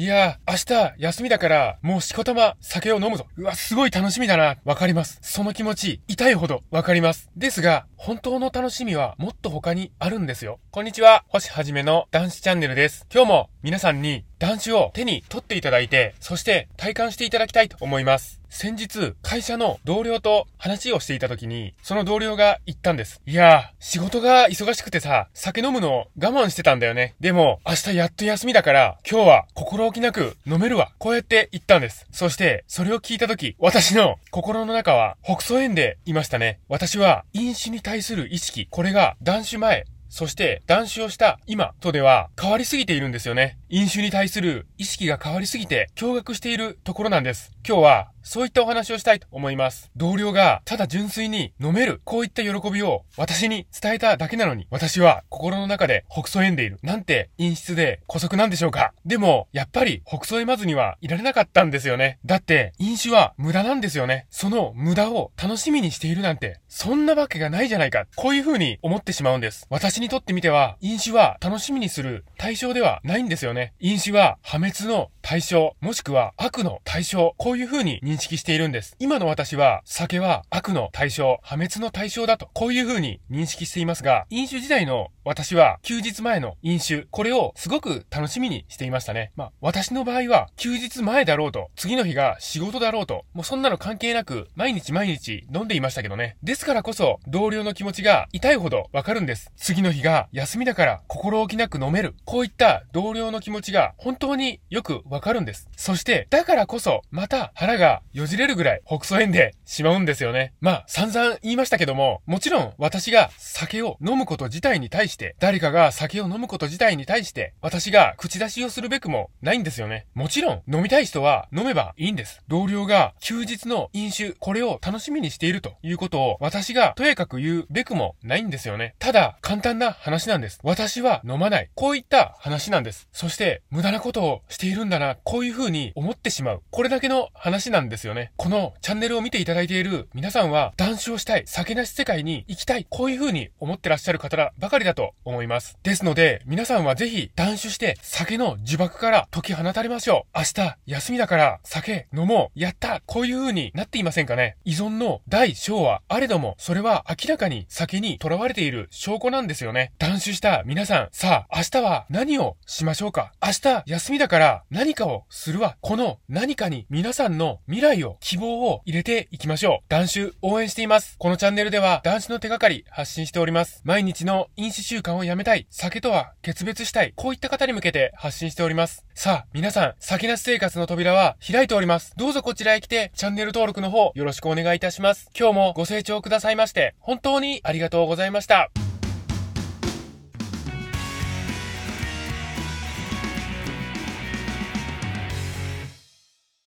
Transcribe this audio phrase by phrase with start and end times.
[0.00, 3.26] いやー、明日休みだから、もうしこたま酒を飲むぞ。
[3.36, 4.54] うわ、すごい楽しみだな。
[4.64, 5.18] わかります。
[5.22, 7.32] その気持ち、痛いほどわかります。
[7.36, 10.60] ですが、本当の楽しみはもっと他にあるんですよ。
[10.70, 13.08] こんにちは、星はじめの男子チャンネルです。
[13.12, 18.40] 今日も皆さんに男子を手に取っていただいて、そして体感していただきたいと思います。
[18.50, 23.20] 先日、会社の同僚と話をしていた時に、その同僚が言ったんです。
[23.26, 27.14] いやー、仕事が忙しくてさ、酒飲むのを我慢してたんだよね。
[27.20, 30.92] でも、明日やっと休みだから、今日は心置きなく飲めるわ。
[30.98, 32.06] こうやって言ったんです。
[32.10, 36.60] そして、それを聞いた時、私の心の中は北総園でいましたね。
[36.68, 43.58] 私は飲酒に対する意識、これが断酒前、そして、断酒をした今とでは変わりすぎているんですよね。
[43.68, 47.52] 飲酒に対する意識が変わりすぎて驚愕しているところなんです。
[47.66, 49.90] 今日はそういったお話をしたいと思います。
[49.96, 56.78] 同僚がただ純粋に飲める、こういった喜びを私に伝えただけなのに、私は心の中で北総園でいる。
[56.82, 58.92] なんて陰湿で古速なんでしょうか。
[59.06, 62.18] でも、やっぱり北総園まずにはいられなかったんですよね。
[62.26, 64.26] だって、飲酒は無駄なんですよね。
[64.28, 68.04] その無駄を楽しみにしているなんて、そんなわけがないじゃないか。
[68.14, 69.66] こういう風に思ってしまうんです。
[69.70, 73.72] 私にとってみては、飲酒は楽しみにする対象ではないんですよね。
[73.80, 78.96] 飲酒は破滅の対象、もしくは悪の対象、こういう風に認識しているんです。
[78.98, 89.30] 今の私は、酒は悪の対象、破滅の対象だと、こういう風に認識していますが、飲酒時代の私は、休日前の飲酒、これをすごく楽しみにしていましたね。
[89.36, 96.38] まあ、私の場合は、休日前だろうと、次の日が仕事だろうと、もうそんなの関係なく、毎日毎日飲んでいましたけどね。
[96.42, 99.52] ですからこそ、同僚の気持ちが痛いほどわかるんです。
[99.58, 102.14] 次の日が休みだから、心置きなく飲める。
[102.24, 105.68] こういった同僚の気持ちが、本当によくわかるわかるんです。
[105.76, 110.52] そして、だからこそ、また腹がよじれるぐらい、北総園でしまうんですよね。
[110.60, 120.06] まあ、散々言いましたけども、もちろん私が酒を飲むこと自体に対して、誰かが酒を飲むこと自体に対して、私が口出しをするべくもないんですよね。
[120.14, 122.44] もちろん、飲みたい人は飲めばいいんです。
[122.46, 128.94] 同僚が休日の飲酒、これを楽しみにしているということを、私がとやかく言うべくもないんですよね。
[129.00, 130.60] ただ、簡単な話なんです。
[130.62, 131.70] 私は飲まない。
[131.74, 133.08] こういった話なんです。
[133.10, 136.62] そして、無駄なことをしているんだな、こういう風に思ってしまう。
[136.70, 138.32] これだけの話なんですよね。
[138.36, 145.78] このチャンネルを見ていただいている皆さんは、断酒をしたい、酒なし世界に行きたい、こういう風に思ってらっしゃる方らばかりだと思います。
[145.82, 150.38] ですので、皆さんはぜひ断酒して、酒の呪縛から解き放たれましょう。
[150.38, 154.56] 明日、休みだから、酒飲もう、やった、こういう風になっていませんかね。
[154.64, 159.92] 依存の大小はあれども、それは明らかに酒に囚われている証拠なんですよね。
[159.98, 165.76] 断酒した皆さん、さあ、明日は何をしましょうか明日、休みだから、何かをするわ。
[165.80, 169.84] この何かに皆さんの未来を、希望を入れていきましょう。
[169.88, 171.16] 断酒応援しています。
[171.18, 173.80] このチャンネルでは断酒の手がかり発信しております。
[173.84, 179.06] 毎日の飲酒習慣をやめたい、酒とは決別したい、こういった方に向けて発信しております。
[179.14, 182.12] さあ、皆さん、酒なし生活の扉は開いております。
[182.16, 185.30] どうぞこちらへ来て、チャンネル登録の方よろしくお願いいたします。
[185.38, 188.87] 今日もご清聴くださいまして、本当にありがとうございました。